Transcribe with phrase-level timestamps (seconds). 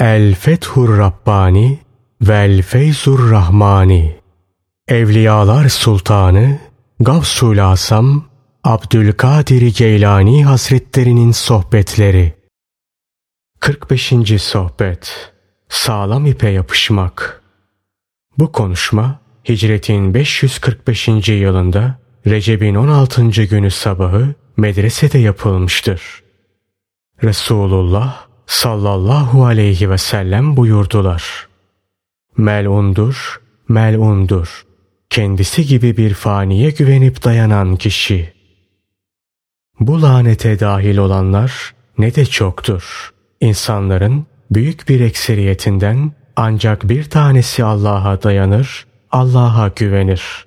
[0.00, 1.78] El Fethur Rabbani
[2.20, 4.16] Vel Feyzur Rahmani
[4.88, 6.58] Evliyalar Sultanı
[7.00, 8.24] Gavsul Asam
[8.64, 12.34] Abdülkadir Geylani Hazretlerinin Sohbetleri
[13.60, 14.12] 45.
[14.42, 15.32] Sohbet
[15.68, 17.42] Sağlam ipe yapışmak
[18.38, 21.08] Bu konuşma Hicretin 545.
[21.28, 23.28] yılında Recep'in 16.
[23.28, 26.22] günü sabahı medresede yapılmıştır.
[27.22, 31.48] Resulullah sallallahu aleyhi ve sellem buyurdular.
[32.36, 34.64] Melundur, melundur.
[35.10, 38.32] Kendisi gibi bir faniye güvenip dayanan kişi.
[39.80, 43.12] Bu lanete dahil olanlar ne de çoktur.
[43.40, 50.46] İnsanların büyük bir ekseriyetinden ancak bir tanesi Allah'a dayanır, Allah'a güvenir.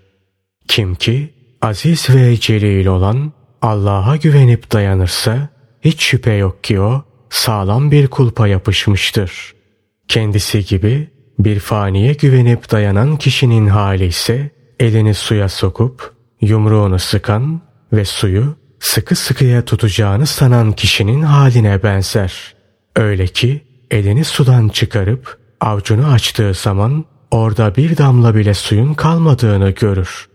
[0.68, 3.32] Kim ki aziz ve celil olan
[3.62, 5.50] Allah'a güvenip dayanırsa
[5.82, 9.54] hiç şüphe yok ki o sağlam bir kulpa yapışmıştır.
[10.08, 11.08] Kendisi gibi
[11.40, 17.62] bir faniye güvenip dayanan kişinin hali ise elini suya sokup yumruğunu sıkan
[17.94, 22.56] ve suyu sıkı sıkıya tutacağını sanan kişinin haline benzer.
[22.96, 30.30] Öyle ki elini sudan çıkarıp avcunu açtığı zaman orada bir damla bile suyun kalmadığını görür.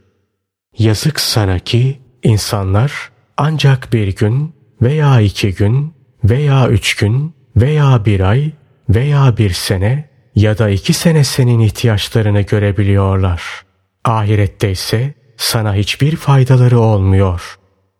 [0.78, 5.95] Yazık sana ki insanlar ancak bir gün veya iki gün
[6.30, 8.50] veya üç gün veya bir ay
[8.88, 13.42] veya bir sene ya da iki sene senin ihtiyaçlarını görebiliyorlar.
[14.04, 17.58] Ahirette ise sana hiçbir faydaları olmuyor.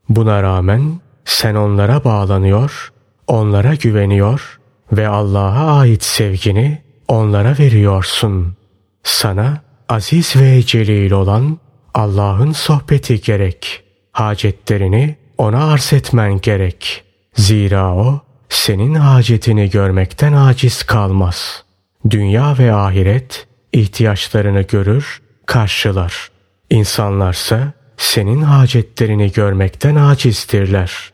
[0.08, 2.92] Buna rağmen sen onlara bağlanıyor,
[3.26, 4.58] onlara güveniyor
[4.92, 8.56] ve Allah'a ait sevgini onlara veriyorsun.
[9.02, 11.58] Sana aziz ve celil olan
[11.94, 13.82] Allah'ın sohbeti gerek.
[14.12, 17.05] Hacetlerini ona arz etmen gerek.
[17.36, 21.64] Zira o senin hacetini görmekten aciz kalmaz.
[22.10, 26.30] Dünya ve ahiret ihtiyaçlarını görür, karşılar.
[26.70, 31.12] İnsanlarsa senin hacetlerini görmekten acizdirler.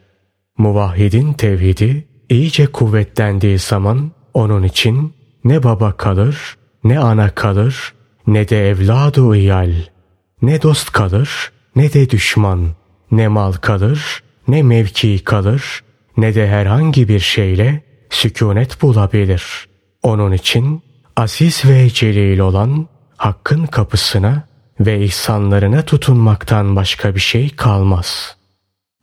[0.58, 7.92] Muvahhidin tevhidi iyice kuvvetlendiği zaman onun için ne baba kalır, ne ana kalır,
[8.26, 9.72] ne de evladı iyal.
[10.42, 12.68] Ne dost kalır, ne de düşman.
[13.10, 15.82] Ne mal kalır, ne mevki kalır,
[16.16, 19.44] ne de herhangi bir şeyle sükunet bulabilir.
[20.02, 20.82] Onun için
[21.16, 24.48] aziz ve celil olan hakkın kapısına
[24.80, 28.36] ve ihsanlarına tutunmaktan başka bir şey kalmaz.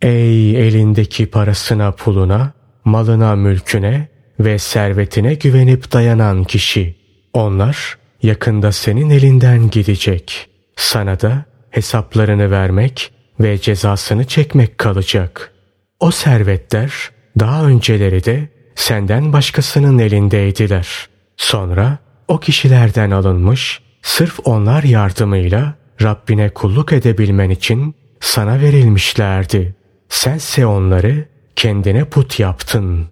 [0.01, 2.51] Ey elindeki parasına puluna,
[2.85, 4.07] malına mülküne
[4.39, 6.95] ve servetine güvenip dayanan kişi.
[7.33, 10.49] Onlar yakında senin elinden gidecek.
[10.75, 15.53] Sana da hesaplarını vermek ve cezasını çekmek kalacak.
[15.99, 21.09] O servetler daha önceleri de senden başkasının elindeydiler.
[21.37, 29.75] Sonra o kişilerden alınmış, sırf onlar yardımıyla Rabbine kulluk edebilmen için sana verilmişlerdi.
[30.09, 33.07] Sense onları kendine put yaptın.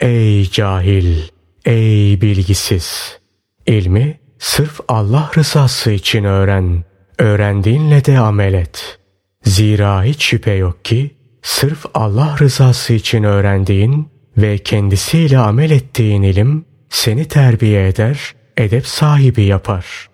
[0.00, 1.22] Ey cahil,
[1.64, 3.18] ey bilgisiz!
[3.66, 6.84] İlmi sırf Allah rızası için öğren.
[7.18, 8.98] Öğrendiğinle de amel et.
[9.44, 16.64] Zira hiç şüphe yok ki sırf Allah rızası için öğrendiğin ve kendisiyle amel ettiğin ilim
[16.88, 20.08] seni terbiye eder, edep sahibi yapar.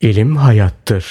[0.00, 1.06] İlim hayattır.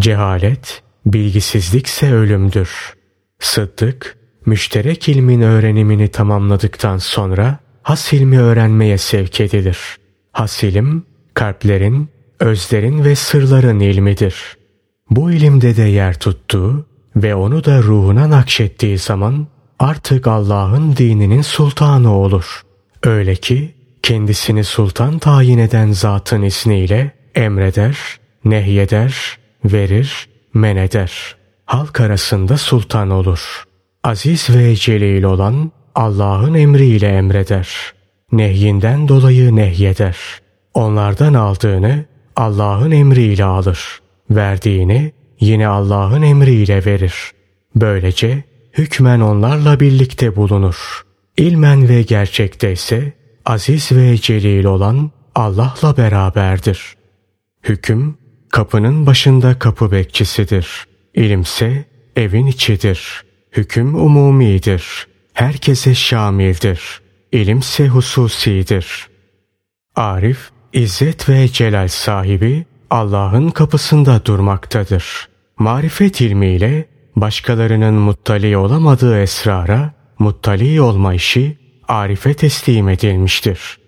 [0.00, 2.94] Cehalet, bilgisizlikse ölümdür.
[3.40, 4.16] Sıddık,
[4.46, 9.78] müşterek ilmin öğrenimini tamamladıktan sonra has ilmi öğrenmeye sevk edilir.
[10.32, 12.08] Has ilim, kalplerin,
[12.40, 14.56] özlerin ve sırların ilmidir.
[15.10, 16.86] Bu ilimde de yer tuttuğu
[17.22, 19.46] ve onu da ruhuna nakşettiği zaman
[19.78, 22.62] artık Allah'ın dininin sultanı olur.
[23.02, 27.98] Öyle ki kendisini sultan tayin eden zatın isniyle emreder,
[28.44, 31.36] nehyeder, verir, men eder.
[31.66, 33.64] Halk arasında sultan olur.
[34.04, 37.68] Aziz ve celil olan Allah'ın emriyle emreder.
[38.32, 40.16] Nehyinden dolayı nehyeder.
[40.74, 42.04] Onlardan aldığını
[42.36, 44.00] Allah'ın emriyle alır.
[44.30, 47.14] Verdiğini yine Allah'ın emriyle verir.
[47.74, 51.02] Böylece hükmen onlarla birlikte bulunur.
[51.36, 53.12] İlmen ve gerçekte ise
[53.44, 56.94] aziz ve celil olan Allah'la beraberdir.
[57.62, 58.18] Hüküm
[58.50, 60.86] kapının başında kapı bekçisidir.
[61.14, 61.84] İlimse
[62.16, 63.22] evin içidir.
[63.52, 65.06] Hüküm umumidir.
[65.32, 67.00] Herkese şamildir.
[67.32, 69.06] İlimse hususidir.
[69.96, 75.28] Arif, izzet ve celal sahibi Allah'ın kapısında durmaktadır.
[75.58, 81.58] Marifet ilmiyle başkalarının muttali olamadığı esrara muttali olma işi
[81.88, 83.78] arife teslim edilmiştir.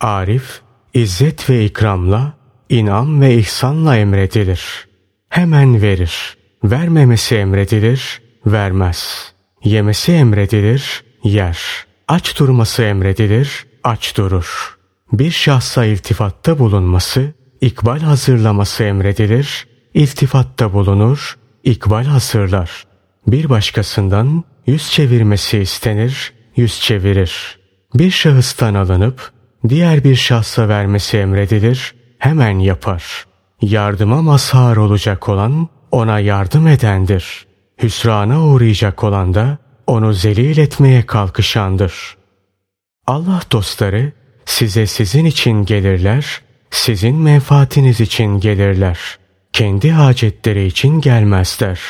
[0.00, 0.60] Arif,
[0.94, 2.32] izzet ve ikramla,
[2.68, 4.88] inam ve ihsanla emredilir.
[5.28, 6.36] Hemen verir.
[6.64, 9.32] Vermemesi emredilir, vermez.
[9.64, 11.86] Yemesi emredilir, yer.
[12.08, 14.78] Aç durması emredilir, aç durur.
[15.12, 22.84] Bir şahsa iltifatta bulunması, ikbal hazırlaması emredilir, iltifatta bulunur, ikbal hazırlar.
[23.26, 27.58] Bir başkasından yüz çevirmesi istenir, yüz çevirir.
[27.94, 29.32] Bir şahıstan alınıp
[29.68, 33.24] diğer bir şahsa vermesi emredilir, hemen yapar.
[33.62, 37.46] Yardıma mazhar olacak olan ona yardım edendir.
[37.82, 42.16] Hüsrana uğrayacak olan da onu zelil etmeye kalkışandır.
[43.06, 44.12] Allah dostları
[44.44, 46.40] size sizin için gelirler,
[46.70, 48.98] sizin menfaatiniz için gelirler.
[49.52, 51.80] Kendi hacetleri için gelmezler.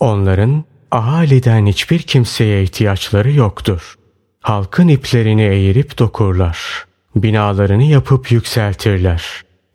[0.00, 3.94] Onların ahaliden hiçbir kimseye ihtiyaçları yoktur.
[4.40, 6.86] Halkın iplerini eğirip dokurlar.
[7.16, 9.22] Binalarını yapıp yükseltirler.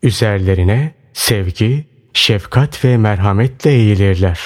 [0.04, 4.40] Üzerlerine sevgi, şefkat ve merhametle eğilirler.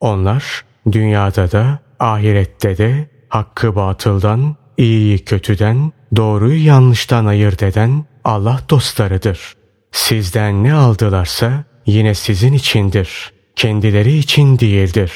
[0.00, 9.54] Onlar dünyada da ahirette de hakkı batıldan, iyiyi kötüden, doğruyu yanlıştan ayırt eden Allah dostlarıdır.
[9.92, 13.32] Sizden ne aldılarsa yine sizin içindir.
[13.56, 15.12] Kendileri için değildir.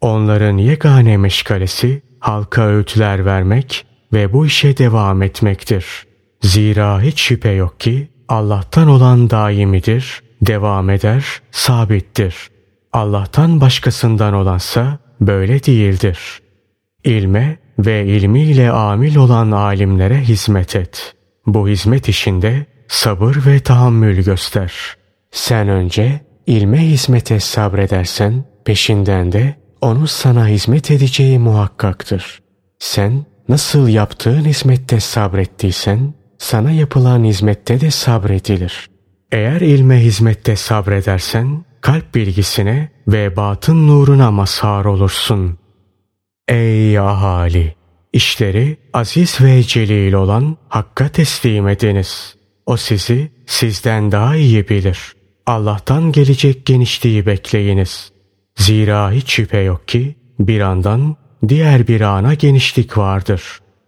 [0.00, 5.86] Onların yegane meşgalesi halka öğütler vermek ve bu işe devam etmektir.
[6.42, 12.34] Zira hiç şüphe yok ki Allah'tan olan daimidir, devam eder, sabittir.
[12.92, 16.18] Allah'tan başkasından olansa böyle değildir.
[17.06, 21.14] İlme ve ilmiyle amil olan alimlere hizmet et.
[21.46, 24.72] Bu hizmet işinde sabır ve tahammül göster.
[25.30, 32.42] Sen önce ilme hizmete sabredersen peşinden de onun sana hizmet edeceği muhakkaktır.
[32.78, 38.90] Sen nasıl yaptığın hizmette sabrettiysen sana yapılan hizmette de sabredilir.
[39.32, 45.58] Eğer ilme hizmette sabredersen kalp bilgisine ve batın nuruna mazhar olursun.
[46.48, 47.74] Ey ahali!
[48.12, 52.36] İşleri aziz ve celil olan Hakk'a teslim ediniz.
[52.66, 55.12] O sizi sizden daha iyi bilir.
[55.46, 58.12] Allah'tan gelecek genişliği bekleyiniz.
[58.56, 61.16] Zira hiç şüphe yok ki bir andan
[61.48, 63.42] diğer bir ana genişlik vardır.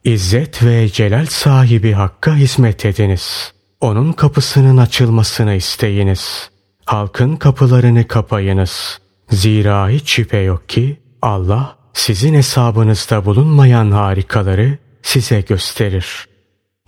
[0.05, 3.53] İzzet ve celal sahibi Hakk'a hizmet ediniz.
[3.81, 6.51] Onun kapısının açılmasını isteyiniz.
[6.85, 8.99] Halkın kapılarını kapayınız.
[9.31, 16.29] Zira hiç şüphe yok ki Allah sizin hesabınızda bulunmayan harikaları size gösterir.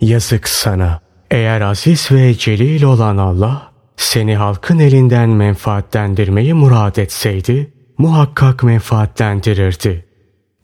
[0.01, 0.99] Yazık sana.
[1.31, 10.05] Eğer aziz ve celil olan Allah seni halkın elinden menfaatlendirmeyi murad etseydi muhakkak menfaatlendirirdi.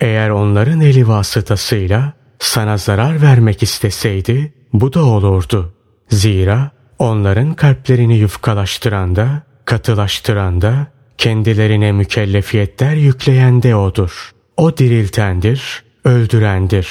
[0.02, 5.74] Eğer onların eli vasıtasıyla sana zarar vermek isteseydi bu da olurdu.
[6.10, 14.37] Zira onların kalplerini yufkalaştıran da, katılaştıran da, kendilerine mükellefiyetler yükleyen de odur.
[14.58, 16.88] O diriltendir, öldürendir.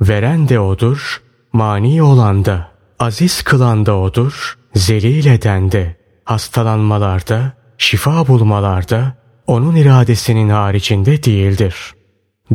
[0.00, 1.22] Veren de odur,
[1.52, 2.70] mani olan da.
[2.98, 5.96] Aziz kılan da odur, zelil eden de.
[6.24, 9.14] Hastalanmalarda, şifa bulmalarda,
[9.46, 11.74] onun iradesinin haricinde değildir.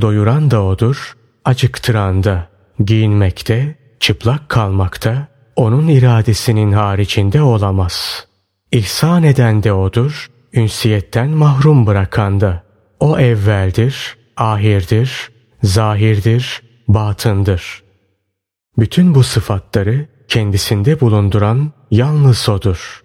[0.01, 1.13] Doyuran da odur,
[1.45, 2.47] acıktıran da,
[2.85, 8.27] giyinmekte, çıplak kalmakta, onun iradesinin haricinde olamaz.
[8.71, 12.63] İhsan eden de odur, ünsiyetten mahrum bırakan da.
[12.99, 15.31] O evveldir, ahirdir,
[15.63, 17.83] zahirdir, batındır.
[18.77, 23.03] Bütün bu sıfatları kendisinde bulunduran yalnız O'dur.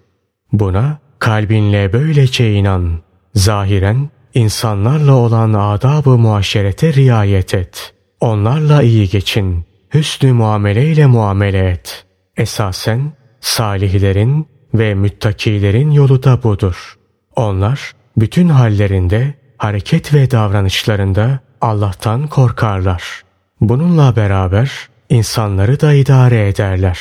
[0.51, 2.99] Buna kalbinle böylece inan.
[3.35, 7.93] Zahiren insanlarla olan adab-ı muaşerete riayet et.
[8.19, 9.65] Onlarla iyi geçin.
[9.93, 12.05] Hüsnü muameleyle muamele et.
[12.37, 16.97] Esasen salihlerin ve müttakilerin yolu da budur.
[17.35, 23.21] Onlar bütün hallerinde hareket ve davranışlarında Allah'tan korkarlar.
[23.61, 24.71] Bununla beraber
[25.09, 26.99] insanları da idare ederler.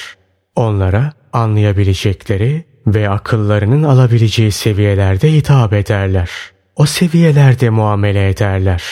[0.57, 6.31] Onlara anlayabilecekleri ve akıllarının alabileceği seviyelerde hitap ederler.
[6.77, 8.83] O seviyelerde muamele ederler.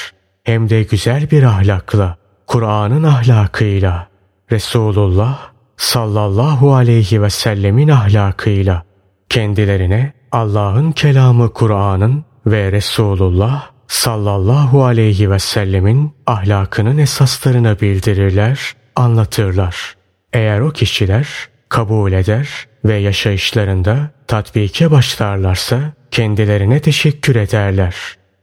[0.44, 4.08] Hem de güzel bir ahlakla, Kur'an'ın ahlakıyla,
[4.52, 5.38] Resulullah
[5.76, 8.82] sallallahu aleyhi ve sellemin ahlakıyla
[9.28, 19.94] kendilerine Allah'ın kelamı Kur'an'ın ve Resulullah sallallahu aleyhi ve sellemin ahlakının esaslarını bildirirler, anlatırlar.
[20.32, 21.28] Eğer o kişiler
[21.68, 22.48] kabul eder
[22.84, 27.94] ve yaşayışlarında tatbike başlarlarsa kendilerine teşekkür ederler.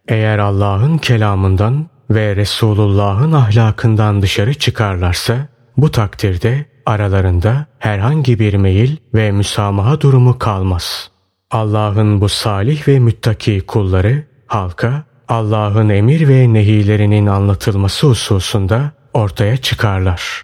[0.07, 9.31] Eğer Allah'ın kelamından ve Resulullah'ın ahlakından dışarı çıkarlarsa bu takdirde aralarında herhangi bir meyil ve
[9.31, 11.12] müsamaha durumu kalmaz.
[11.53, 20.43] Allah'ın bu salih ve müttaki kulları halka Allah'ın emir ve nehilerinin anlatılması hususunda ortaya çıkarlar.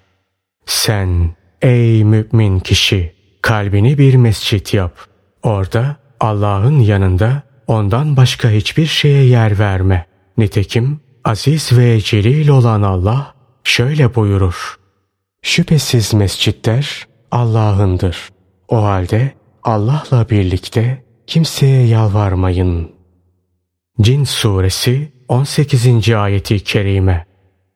[0.66, 4.98] Sen ey mümin kişi kalbini bir mescit yap.
[5.44, 10.06] Orada Allah'ın yanında ondan başka hiçbir şeye yer verme.
[10.38, 14.80] Nitekim aziz ve celil olan Allah şöyle buyurur.
[15.42, 18.30] Şüphesiz mescitler Allah'ındır.
[18.68, 22.92] O halde Allah'la birlikte kimseye yalvarmayın.
[24.01, 26.10] Cin suresi 18.
[26.10, 27.25] ayeti kerime.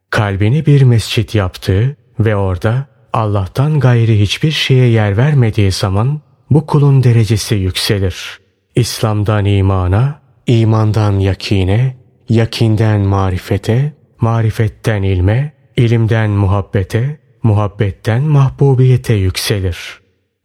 [0.10, 7.04] Kalbini bir mescit yaptığı ve orada Allah'tan gayri hiçbir şeye yer vermediği zaman bu kulun
[7.04, 8.40] derecesi yükselir.
[8.75, 11.98] İslam'dan imana, imandan yakine,
[12.30, 20.00] yakinden marifete, marifetten ilme, ilimden muhabbete, muhabbetten mahbubiyete yükselir.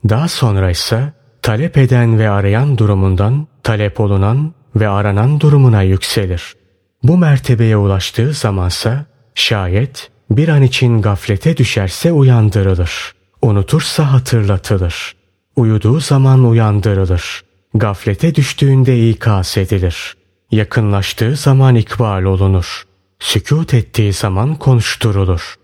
[0.09, 6.55] Daha sonra ise talep eden ve arayan durumundan talep olunan ve aranan durumuna yükselir.
[7.03, 13.13] Bu mertebeye ulaştığı zamansa şayet bir an için gaflete düşerse uyandırılır.
[13.43, 15.15] Unutursa hatırlatılır.
[15.57, 17.43] Uyuduğu zaman uyandırılır.
[17.75, 20.17] Gaflete düştüğünde ikaz edilir.
[20.51, 22.83] Yakınlaştığı zaman ikbal olunur.
[23.19, 25.55] Sükut ettiği zaman konuşturulur.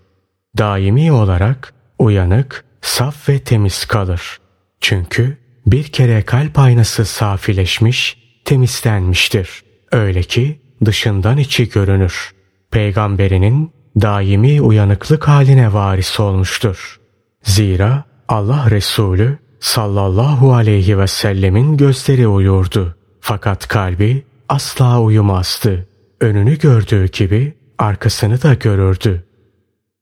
[0.57, 4.39] Daimi olarak uyanık, saf ve temiz kalır.
[4.81, 9.63] Çünkü bir kere kalp aynası safileşmiş, temizlenmiştir.
[9.91, 12.31] Öyle ki dışından içi görünür.
[12.71, 16.99] Peygamberinin daimi uyanıklık haline varis olmuştur.
[17.43, 22.95] Zira Allah Resulü sallallahu aleyhi ve sellemin gözleri uyurdu.
[23.21, 25.87] Fakat kalbi asla uyumazdı.
[26.21, 29.25] Önünü gördüğü gibi arkasını da görürdü.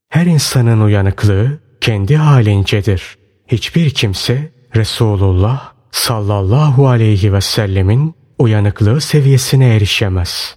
[0.09, 3.17] Her insanın uyanıklığı kendi halincedir.
[3.47, 10.55] Hiçbir kimse Resulullah sallallahu aleyhi ve sellemin uyanıklığı seviyesine erişemez.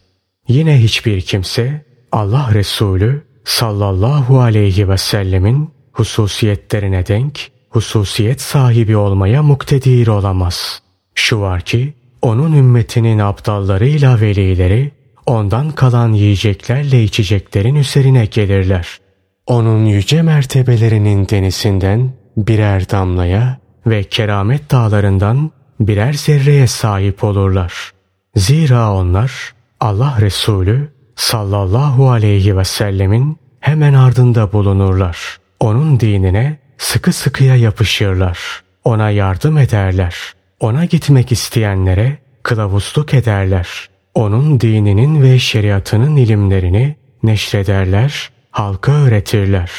[0.48, 10.06] Yine hiçbir kimse Allah Resulü sallallahu aleyhi ve sellemin hususiyetlerine denk hususiyet sahibi olmaya muktedir
[10.06, 10.82] olamaz.
[11.14, 14.92] Şu var ki onun ümmetinin aptallarıyla velileri
[15.26, 18.98] ondan kalan yiyeceklerle içeceklerin üzerine gelirler.
[19.46, 25.50] Onun yüce mertebelerinin denizinden birer damlaya ve keramet dağlarından
[25.80, 27.90] birer zerreye sahip olurlar.
[28.36, 35.38] Zira onlar Allah Resulü sallallahu aleyhi ve sellemin hemen ardında bulunurlar.
[35.60, 38.38] Onun dinine sıkı sıkıya yapışırlar.
[38.84, 40.16] Ona yardım ederler.
[40.60, 43.88] Ona gitmek isteyenlere kılavuzluk ederler.
[44.14, 49.70] Onun dininin ve şeriatının ilimlerini neşrederler, halka öğretirler.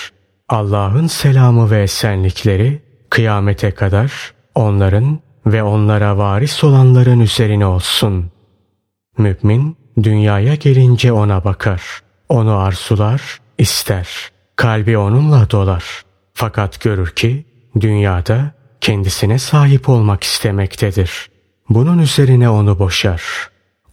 [0.49, 8.31] Allah'ın selamı ve esenlikleri kıyamete kadar onların ve onlara varis olanların üzerine olsun.
[9.17, 11.81] Mümin dünyaya gelince ona bakar.
[12.29, 14.07] Onu arzular, ister.
[14.55, 15.83] Kalbi onunla dolar.
[16.33, 17.45] Fakat görür ki
[17.79, 21.29] dünyada kendisine sahip olmak istemektedir.
[21.69, 23.23] Bunun üzerine onu boşar.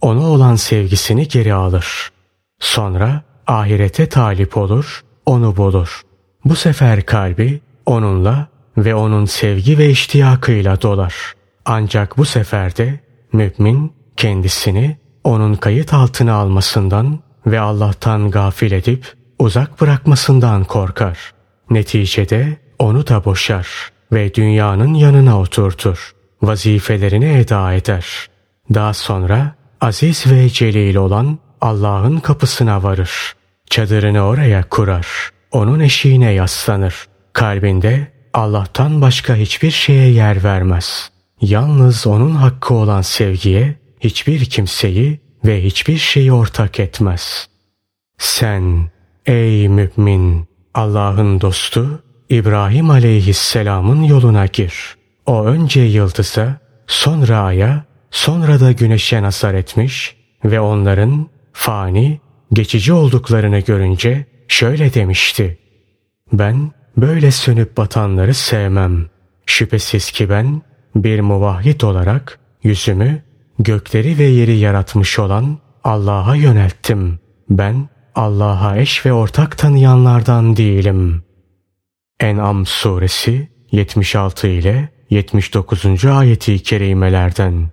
[0.01, 2.09] Ona olan sevgisini geri alır.
[2.59, 6.01] Sonra ahirete talip olur, onu bulur.
[6.45, 11.33] Bu sefer kalbi onunla ve onun sevgi ve iştiyakıyla dolar.
[11.65, 12.99] Ancak bu sefer de
[13.33, 21.33] mümin kendisini onun kayıt altına almasından ve Allah'tan gafil edip uzak bırakmasından korkar.
[21.69, 23.67] Neticede onu da boşar
[24.11, 26.11] ve dünyanın yanına oturtur.
[26.41, 28.05] Vazifelerini eda eder.
[28.73, 33.33] Daha sonra aziz ve celil olan Allah'ın kapısına varır.
[33.69, 35.07] Çadırını oraya kurar.
[35.51, 37.07] Onun eşiğine yaslanır.
[37.33, 41.11] Kalbinde Allah'tan başka hiçbir şeye yer vermez.
[41.41, 47.47] Yalnız onun hakkı olan sevgiye hiçbir kimseyi ve hiçbir şeyi ortak etmez.
[48.17, 48.91] Sen
[49.25, 54.95] ey mümin Allah'ın dostu İbrahim aleyhisselamın yoluna gir.
[55.25, 60.15] O önce yıldıza, sonra aya, sonra da güneşe nazar etmiş
[60.45, 62.19] ve onların fani,
[62.53, 65.57] geçici olduklarını görünce şöyle demişti.
[66.33, 69.05] Ben böyle sönüp batanları sevmem.
[69.45, 70.61] Şüphesiz ki ben
[70.95, 73.23] bir muvahhid olarak yüzümü
[73.59, 77.19] gökleri ve yeri yaratmış olan Allah'a yönelttim.
[77.49, 81.23] Ben Allah'a eş ve ortak tanıyanlardan değilim.
[82.19, 86.05] En'am suresi 76 ile 79.
[86.05, 87.69] ayeti kerimelerden.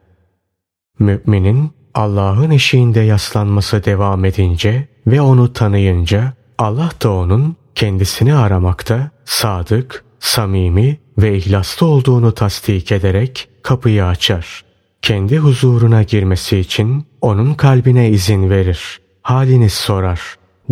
[0.98, 10.04] Müminin Allah'ın eşiğinde yaslanması devam edince ve onu tanıyınca Allah da onun kendisini aramakta sadık,
[10.20, 14.64] samimi ve ihlaslı olduğunu tasdik ederek kapıyı açar.
[15.02, 19.00] Kendi huzuruna girmesi için onun kalbine izin verir.
[19.22, 20.20] Halini sorar.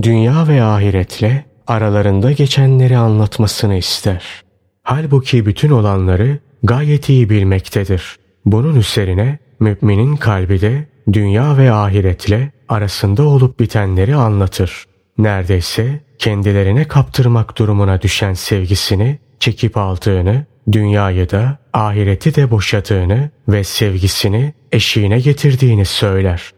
[0.03, 4.43] Dünya ve ahiretle aralarında geçenleri anlatmasını ister.
[4.83, 8.17] Halbuki bütün olanları gayet iyi bilmektedir.
[8.45, 14.85] Bunun üzerine müminin kalbi de dünya ve ahiretle arasında olup bitenleri anlatır.
[15.19, 24.55] Neredeyse kendilerine kaptırmak durumuna düşen sevgisini çekip aldığını, dünyayı da ahireti de boşadığını ve sevgisini
[24.73, 26.51] eşiğine getirdiğini söyler.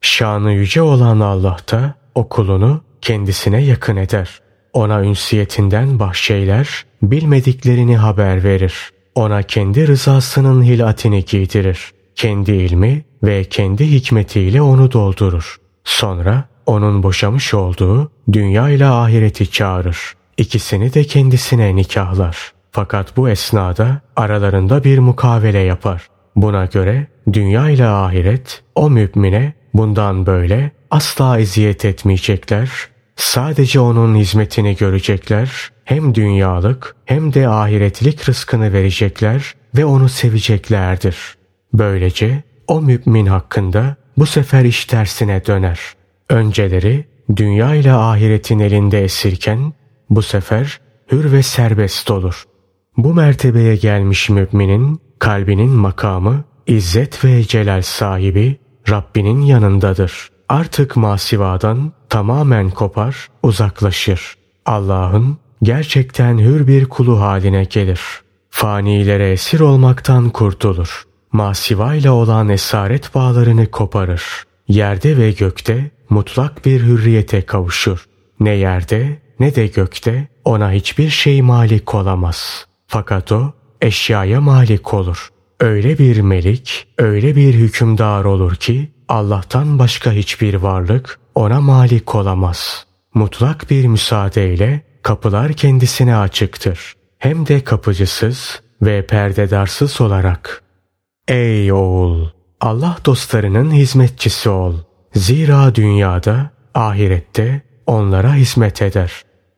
[0.00, 4.40] Şanı yüce olan Allah da o kulunu kendisine yakın eder.
[4.72, 8.90] Ona ünsiyetinden bahşeyler, bilmediklerini haber verir.
[9.14, 11.92] Ona kendi rızasının hilatini giydirir.
[12.14, 15.56] Kendi ilmi ve kendi hikmetiyle onu doldurur.
[15.84, 19.98] Sonra onun boşamış olduğu dünya ile ahireti çağırır.
[20.36, 22.52] İkisini de kendisine nikahlar.
[22.72, 26.06] Fakat bu esnada aralarında bir mukavele yapar.
[26.36, 32.70] Buna göre dünya ile ahiret o mümine bundan böyle asla eziyet etmeyecekler.
[33.16, 35.70] Sadece onun hizmetini görecekler.
[35.84, 41.16] Hem dünyalık hem de ahiretlik rızkını verecekler ve onu seveceklerdir.
[41.72, 45.97] Böylece o mümin hakkında bu sefer iş tersine döner.
[46.28, 47.04] Önceleri
[47.36, 49.72] dünya ile ahiretin elinde esirken
[50.10, 50.80] bu sefer
[51.12, 52.44] hür ve serbest olur.
[52.96, 58.58] Bu mertebeye gelmiş müminin kalbinin makamı İzzet ve celal sahibi
[58.90, 60.28] Rabbinin yanındadır.
[60.48, 64.34] Artık masivadan tamamen kopar, uzaklaşır.
[64.66, 68.00] Allah'ın gerçekten hür bir kulu haline gelir.
[68.50, 71.02] Fanilere esir olmaktan kurtulur.
[71.32, 74.22] Masiva ile olan esaret bağlarını koparır.
[74.68, 78.04] Yerde ve gökte mutlak bir hürriyete kavuşur.
[78.40, 82.66] Ne yerde ne de gökte ona hiçbir şey malik olamaz.
[82.86, 85.28] Fakat o eşyaya malik olur.
[85.60, 92.86] Öyle bir melik, öyle bir hükümdar olur ki Allah'tan başka hiçbir varlık ona malik olamaz.
[93.14, 96.94] Mutlak bir müsaadeyle kapılar kendisine açıktır.
[97.18, 100.62] Hem de kapıcısız ve perdedarsız olarak.
[101.28, 102.37] Ey oğul!
[102.60, 104.74] Allah dostlarının hizmetçisi ol.
[105.14, 109.12] Zira dünyada, ahirette onlara hizmet eder.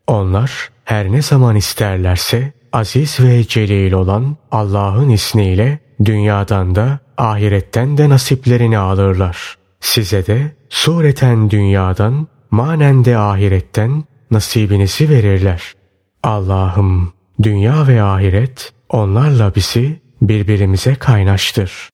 [0.06, 8.08] Onlar her ne zaman isterlerse aziz ve celil olan Allah'ın ismiyle dünyadan da ahiretten de
[8.08, 9.56] nasiplerini alırlar.
[9.80, 15.62] Size de sureten dünyadan, manen de ahiretten nasibinizi verirler.
[16.22, 21.88] Allah'ım dünya ve ahiret onlarla bizi birbirimize kaynaştır.